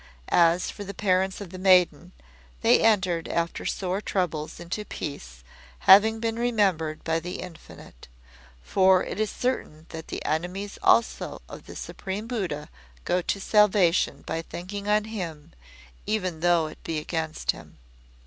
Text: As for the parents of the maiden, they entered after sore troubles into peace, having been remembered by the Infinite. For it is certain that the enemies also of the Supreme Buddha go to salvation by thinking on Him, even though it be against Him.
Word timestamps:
As 0.29 0.71
for 0.71 0.83
the 0.83 0.95
parents 0.95 1.41
of 1.41 1.51
the 1.51 1.59
maiden, 1.59 2.11
they 2.63 2.79
entered 2.81 3.27
after 3.27 3.67
sore 3.67 4.01
troubles 4.01 4.59
into 4.59 4.83
peace, 4.83 5.43
having 5.81 6.19
been 6.19 6.39
remembered 6.39 7.03
by 7.03 7.19
the 7.19 7.39
Infinite. 7.39 8.07
For 8.63 9.03
it 9.03 9.19
is 9.19 9.29
certain 9.29 9.85
that 9.89 10.07
the 10.07 10.25
enemies 10.25 10.79
also 10.81 11.43
of 11.47 11.67
the 11.67 11.75
Supreme 11.75 12.25
Buddha 12.25 12.69
go 13.05 13.21
to 13.21 13.39
salvation 13.39 14.23
by 14.25 14.41
thinking 14.41 14.87
on 14.87 15.03
Him, 15.03 15.53
even 16.07 16.39
though 16.39 16.65
it 16.65 16.83
be 16.83 16.97
against 16.97 17.51
Him. 17.51 17.77